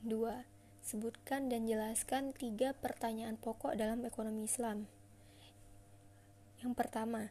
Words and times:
2. 0.00 0.48
Sebutkan 0.80 1.52
dan 1.52 1.68
jelaskan 1.68 2.32
tiga 2.32 2.72
pertanyaan 2.72 3.36
pokok 3.36 3.76
dalam 3.76 4.08
ekonomi 4.08 4.48
Islam. 4.48 4.88
Yang 6.64 6.72
pertama, 6.72 7.28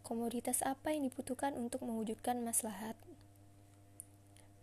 komoditas 0.00 0.64
apa 0.64 0.96
yang 0.96 1.04
dibutuhkan 1.04 1.52
untuk 1.60 1.84
mewujudkan 1.84 2.40
maslahat? 2.40 2.96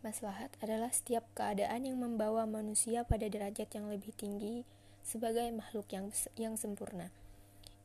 Maslahat 0.01 0.49
adalah 0.65 0.89
setiap 0.89 1.29
keadaan 1.37 1.85
yang 1.85 2.01
membawa 2.01 2.49
manusia 2.49 3.05
pada 3.05 3.29
derajat 3.29 3.69
yang 3.77 3.93
lebih 3.93 4.09
tinggi 4.17 4.65
sebagai 5.05 5.45
makhluk 5.53 5.85
yang 5.93 6.09
yang 6.41 6.57
sempurna. 6.57 7.13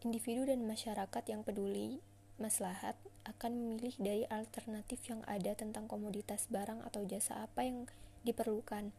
Individu 0.01 0.49
dan 0.49 0.65
masyarakat 0.65 1.25
yang 1.29 1.45
peduli 1.45 2.01
maslahat 2.41 2.97
akan 3.29 3.53
memilih 3.53 3.93
dari 4.01 4.25
alternatif 4.33 5.05
yang 5.13 5.21
ada 5.29 5.53
tentang 5.53 5.85
komoditas 5.85 6.49
barang 6.49 6.81
atau 6.89 7.05
jasa 7.05 7.45
apa 7.45 7.69
yang 7.69 7.85
diperlukan, 8.29 8.93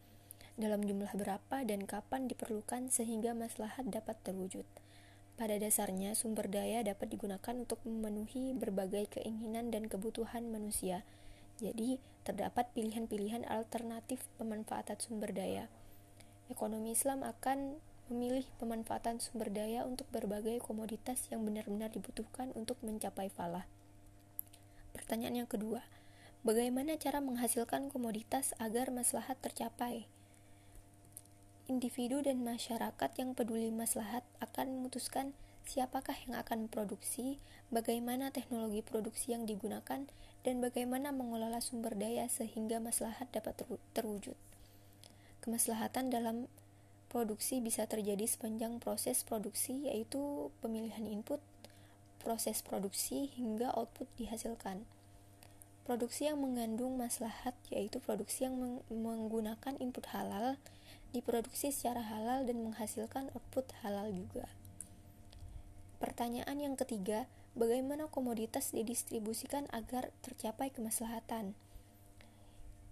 dalam 0.58 0.82
jumlah 0.82 1.14
berapa 1.14 1.62
dan 1.62 1.86
kapan 1.86 2.26
diperlukan 2.26 2.90
sehingga 2.90 3.38
maslahat 3.38 3.86
dapat 3.88 4.18
terwujud. 4.26 4.66
Pada 5.38 5.56
dasarnya, 5.56 6.18
sumber 6.18 6.50
daya 6.50 6.82
dapat 6.82 7.14
digunakan 7.14 7.54
untuk 7.56 7.80
memenuhi 7.86 8.58
berbagai 8.58 9.22
keinginan 9.22 9.70
dan 9.70 9.88
kebutuhan 9.88 10.50
manusia 10.50 11.06
jadi, 11.60 12.00
terdapat 12.24 12.72
pilihan-pilihan 12.72 13.44
alternatif 13.44 14.24
pemanfaatan 14.40 14.96
sumber 14.96 15.36
daya. 15.36 15.68
Ekonomi 16.48 16.96
Islam 16.96 17.28
akan 17.28 17.76
memilih 18.08 18.48
pemanfaatan 18.64 19.20
sumber 19.20 19.52
daya 19.52 19.84
untuk 19.84 20.08
berbagai 20.08 20.64
komoditas 20.64 21.28
yang 21.28 21.44
benar-benar 21.44 21.92
dibutuhkan 21.92 22.56
untuk 22.56 22.80
mencapai 22.80 23.28
falah. 23.28 23.68
Pertanyaan 24.96 25.44
yang 25.44 25.50
kedua, 25.52 25.84
bagaimana 26.50 26.98
cara 26.98 27.22
menghasilkan 27.22 27.94
komoditas 27.94 28.58
agar 28.58 28.90
maslahat 28.90 29.38
tercapai? 29.38 30.10
Individu 31.70 32.26
dan 32.26 32.42
masyarakat 32.42 33.12
yang 33.22 33.38
peduli 33.38 33.70
maslahat 33.70 34.26
akan 34.42 34.82
memutuskan 34.82 35.38
siapakah 35.70 36.18
yang 36.26 36.34
akan 36.42 36.66
memproduksi, 36.66 37.38
bagaimana 37.70 38.34
teknologi 38.34 38.82
produksi 38.82 39.38
yang 39.38 39.46
digunakan, 39.46 40.10
dan 40.42 40.56
bagaimana 40.58 41.14
mengelola 41.14 41.62
sumber 41.62 41.94
daya 41.94 42.26
sehingga 42.26 42.82
maslahat 42.82 43.30
dapat 43.30 43.54
terwujud. 43.94 44.34
Kemaslahatan 45.46 46.10
dalam 46.10 46.50
produksi 47.14 47.62
bisa 47.62 47.86
terjadi 47.86 48.26
sepanjang 48.26 48.82
proses 48.82 49.22
produksi 49.22 49.86
yaitu 49.86 50.50
pemilihan 50.66 51.06
input, 51.06 51.46
proses 52.18 52.66
produksi 52.66 53.30
hingga 53.38 53.70
output 53.78 54.10
dihasilkan. 54.18 54.90
Produksi 55.90 56.30
yang 56.30 56.38
mengandung 56.38 57.02
maslahat 57.02 57.58
yaitu 57.74 57.98
produksi 57.98 58.46
yang 58.46 58.62
menggunakan 58.94 59.74
input 59.82 60.06
halal, 60.14 60.62
diproduksi 61.18 61.74
secara 61.74 62.06
halal 62.06 62.46
dan 62.46 62.62
menghasilkan 62.62 63.34
output 63.34 63.66
halal 63.82 64.06
juga. 64.14 64.46
Pertanyaan 65.98 66.62
yang 66.62 66.78
ketiga, 66.78 67.26
bagaimana 67.58 68.06
komoditas 68.06 68.70
didistribusikan 68.70 69.66
agar 69.74 70.14
tercapai 70.22 70.70
kemaslahatan? 70.70 71.58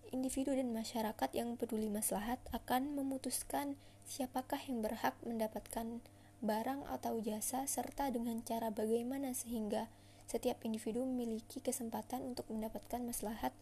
Individu 0.10 0.58
dan 0.58 0.74
masyarakat 0.74 1.30
yang 1.38 1.54
peduli 1.54 1.94
maslahat 1.94 2.42
akan 2.50 2.98
memutuskan 2.98 3.78
siapakah 4.10 4.58
yang 4.66 4.82
berhak 4.82 5.14
mendapatkan 5.22 6.02
barang 6.42 6.82
atau 6.90 7.22
jasa 7.22 7.62
serta 7.70 8.10
dengan 8.10 8.42
cara 8.42 8.74
bagaimana 8.74 9.38
sehingga 9.38 9.86
setiap 10.28 10.60
individu 10.68 11.08
memiliki 11.08 11.64
kesempatan 11.64 12.20
untuk 12.22 12.52
mendapatkan 12.52 13.00
maslahat 13.00 13.56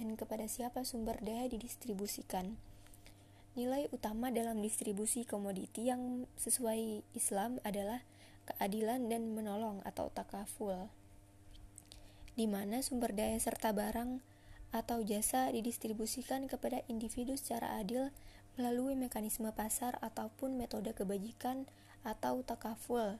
dan 0.00 0.16
kepada 0.16 0.48
siapa 0.48 0.80
sumber 0.82 1.20
daya 1.20 1.44
didistribusikan. 1.44 2.56
Nilai 3.56 3.88
utama 3.92 4.32
dalam 4.32 4.60
distribusi 4.60 5.28
komoditi 5.28 5.88
yang 5.88 6.24
sesuai 6.40 7.04
Islam 7.16 7.60
adalah 7.64 8.04
keadilan 8.48 9.12
dan 9.12 9.32
menolong 9.32 9.84
atau 9.84 10.12
takaful, 10.12 10.88
di 12.36 12.44
mana 12.44 12.84
sumber 12.84 13.16
daya 13.16 13.36
serta 13.40 13.72
barang 13.72 14.20
atau 14.76 15.00
jasa 15.00 15.48
didistribusikan 15.48 16.48
kepada 16.52 16.84
individu 16.88 17.32
secara 17.36 17.80
adil 17.80 18.12
melalui 18.60 18.92
mekanisme 18.96 19.48
pasar 19.52 19.96
ataupun 20.04 20.56
metode 20.56 20.92
kebajikan 20.92 21.64
atau 22.04 22.44
takaful. 22.44 23.16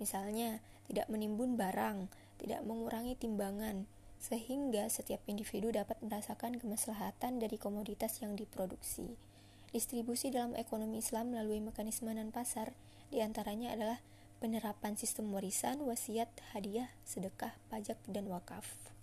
Misalnya, 0.00 0.64
tidak 0.88 1.08
menimbun 1.12 1.56
barang, 1.60 2.08
tidak 2.40 2.64
mengurangi 2.64 3.18
timbangan, 3.18 3.84
sehingga 4.22 4.88
setiap 4.88 5.20
individu 5.28 5.68
dapat 5.68 6.00
merasakan 6.00 6.56
kemaslahatan 6.56 7.42
dari 7.42 7.60
komoditas 7.60 8.24
yang 8.24 8.38
diproduksi. 8.38 9.20
Distribusi 9.74 10.30
dalam 10.30 10.54
ekonomi 10.54 11.02
Islam 11.02 11.34
melalui 11.34 11.58
mekanisme 11.58 12.08
non-pasar 12.14 12.72
di 13.10 13.20
antaranya 13.20 13.74
adalah 13.74 13.98
penerapan 14.38 14.94
sistem 14.94 15.34
warisan, 15.34 15.82
wasiat, 15.82 16.30
hadiah, 16.54 16.88
sedekah, 17.02 17.58
pajak, 17.68 17.98
dan 18.06 18.30
wakaf. 18.30 18.93